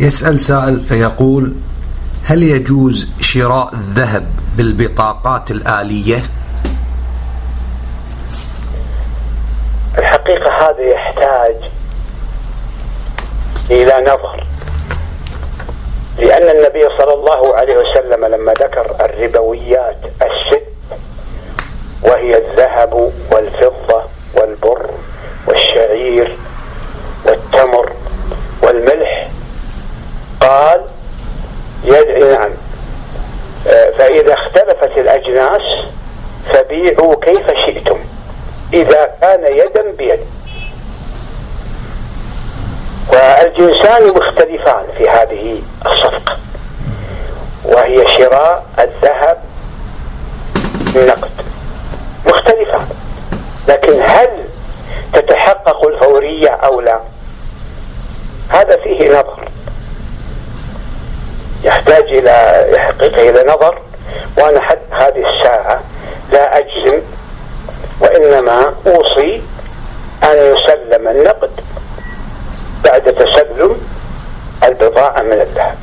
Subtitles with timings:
[0.00, 1.52] يسأل سائل فيقول
[2.24, 4.26] هل يجوز شراء الذهب
[4.56, 6.22] بالبطاقات الآلية؟
[9.98, 11.56] الحقيقة هذا يحتاج
[13.70, 14.44] إلى نظر
[16.18, 20.66] لأن النبي صلى الله عليه وسلم لما ذكر الربويات الست
[22.02, 24.02] وهي الذهب والفضة
[24.34, 24.90] والبر
[25.46, 26.36] والشعير
[30.46, 30.80] قال
[31.84, 32.50] يدعي نعم.
[33.68, 35.62] آه، فإذا اختلفت الأجناس
[36.48, 37.98] فبيعوا كيف شئتم.
[38.72, 40.20] إذا كان يدا بيد.
[43.12, 46.36] والجنسان مختلفان في هذه الصفقة.
[47.64, 49.38] وهي شراء الذهب
[50.96, 51.30] النقد
[52.26, 52.88] مختلفان.
[53.68, 54.28] لكن هل
[55.12, 57.00] تتحقق الفورية أو لا؟
[58.48, 59.48] هذا فيه نظر.
[61.86, 63.78] يحتاج إلى يحقق إلى نظر
[64.38, 65.80] وأنا حتى هذه الساعة
[66.32, 67.00] لا أجزم
[68.00, 69.42] وإنما أوصي
[70.24, 71.50] أن يسلم النقد
[72.84, 73.80] بعد تسلم
[74.64, 75.76] البضاعة من الذهب.